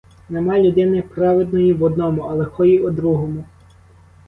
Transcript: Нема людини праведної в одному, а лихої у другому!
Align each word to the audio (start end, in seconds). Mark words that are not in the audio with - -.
Нема 0.29 0.59
людини 0.59 1.01
праведної 1.01 1.73
в 1.73 1.83
одному, 1.83 2.21
а 2.21 2.33
лихої 2.33 2.79
у 2.79 2.89
другому! 2.89 3.43